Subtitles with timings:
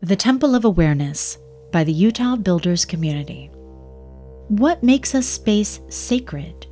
[0.00, 1.38] The Temple of Awareness
[1.72, 3.50] by the Utah Builders Community.
[4.46, 6.68] What makes a space sacred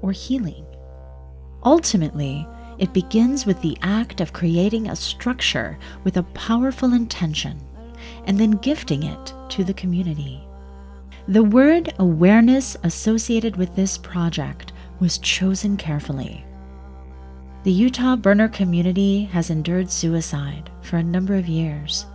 [0.00, 0.64] or healing?
[1.64, 2.46] Ultimately,
[2.78, 7.60] it begins with the act of creating a structure with a powerful intention
[8.26, 10.40] and then gifting it to the community.
[11.26, 16.44] The word awareness associated with this project was chosen carefully.
[17.64, 22.06] The Utah burner community has endured suicide for a number of years.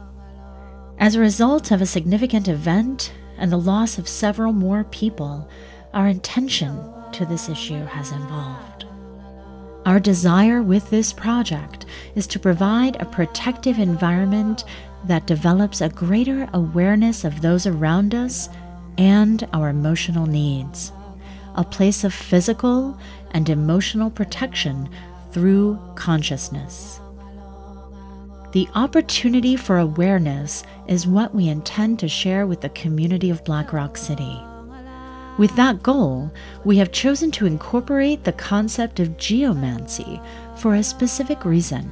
[1.00, 5.50] As a result of a significant event and the loss of several more people,
[5.94, 6.80] our attention
[7.14, 8.86] to this issue has evolved.
[9.86, 14.64] Our desire with this project is to provide a protective environment
[15.06, 18.48] that develops a greater awareness of those around us
[18.98, 20.94] and our emotional needs,
[21.56, 22.98] a place of physical
[23.32, 24.90] and emotional protection
[25.32, 27.02] through consciousness.
[28.54, 33.74] The opportunity for awareness is what we intend to share with the community of Black
[33.74, 34.40] Rock City.
[35.40, 36.32] With that goal,
[36.64, 40.22] we have chosen to incorporate the concept of geomancy
[40.56, 41.90] for a specific reason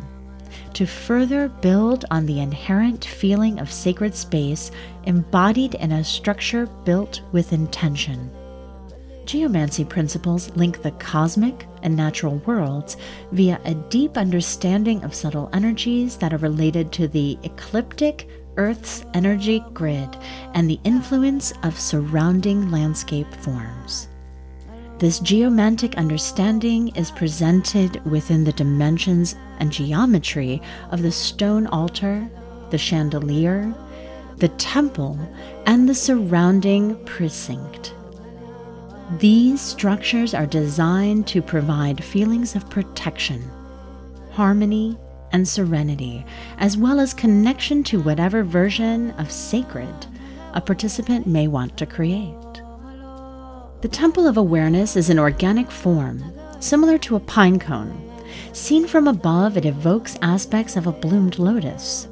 [0.75, 4.69] to further build on the inherent feeling of sacred space
[5.05, 8.29] embodied in a structure built with intention.
[9.25, 12.97] Geomancy principles link the cosmic and natural worlds
[13.31, 18.27] via a deep understanding of subtle energies that are related to the ecliptic
[18.57, 20.17] Earth's energy grid
[20.53, 24.09] and the influence of surrounding landscape forms.
[24.97, 30.61] This geomantic understanding is presented within the dimensions and geometry
[30.91, 32.29] of the stone altar,
[32.69, 33.73] the chandelier,
[34.37, 35.17] the temple,
[35.65, 37.95] and the surrounding precinct.
[39.19, 43.43] These structures are designed to provide feelings of protection,
[44.31, 44.97] harmony,
[45.33, 46.25] and serenity,
[46.57, 49.93] as well as connection to whatever version of sacred
[50.53, 52.61] a participant may want to create.
[53.81, 56.23] The Temple of Awareness is an organic form,
[56.61, 58.09] similar to a pine cone.
[58.53, 62.07] Seen from above, it evokes aspects of a bloomed lotus.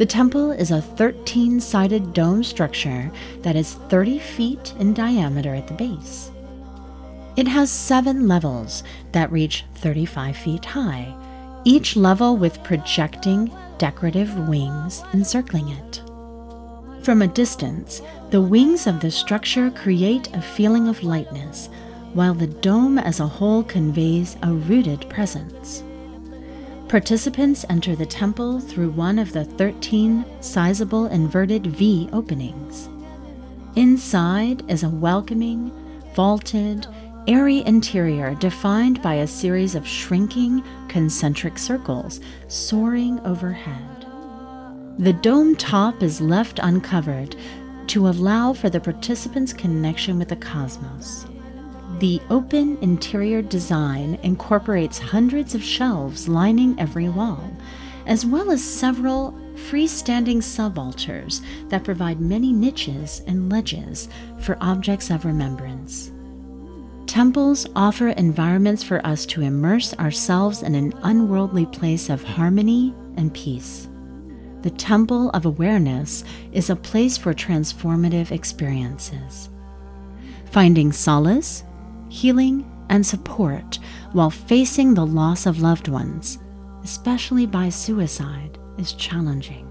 [0.00, 3.12] The temple is a 13 sided dome structure
[3.42, 6.30] that is 30 feet in diameter at the base.
[7.36, 11.14] It has seven levels that reach 35 feet high,
[11.66, 16.00] each level with projecting decorative wings encircling it.
[17.04, 18.00] From a distance,
[18.30, 21.68] the wings of the structure create a feeling of lightness,
[22.14, 25.84] while the dome as a whole conveys a rooted presence.
[26.90, 32.88] Participants enter the temple through one of the 13 sizable inverted V openings.
[33.76, 35.70] Inside is a welcoming,
[36.16, 36.88] vaulted,
[37.28, 42.18] airy interior defined by a series of shrinking, concentric circles
[42.48, 44.04] soaring overhead.
[44.98, 47.36] The dome top is left uncovered
[47.86, 51.24] to allow for the participants' connection with the cosmos.
[52.00, 57.54] The open interior design incorporates hundreds of shelves lining every wall,
[58.06, 65.26] as well as several freestanding subaltars that provide many niches and ledges for objects of
[65.26, 66.10] remembrance.
[67.06, 73.34] Temples offer environments for us to immerse ourselves in an unworldly place of harmony and
[73.34, 73.90] peace.
[74.62, 79.50] The Temple of Awareness is a place for transformative experiences.
[80.46, 81.62] Finding solace,
[82.10, 83.78] healing, and support
[84.12, 86.38] while facing the loss of loved ones,
[86.82, 89.66] especially by suicide, is challenging.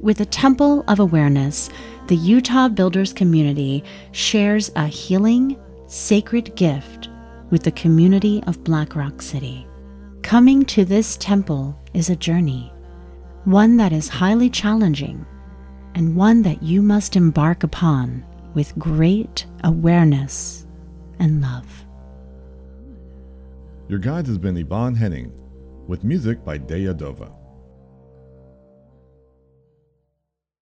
[0.00, 1.70] With the Temple of Awareness,
[2.08, 7.08] the Utah Builders community shares a healing sacred gift
[7.50, 9.66] with the community of Black Rock City.
[10.22, 12.72] Coming to this temple is a journey,
[13.44, 15.26] one that is highly challenging,
[15.94, 18.24] and one that you must embark upon
[18.54, 20.61] with great awareness
[21.22, 21.86] and love.
[23.88, 25.32] Your guide has been Yvonne Henning,
[25.86, 27.41] with music by Deya Dova.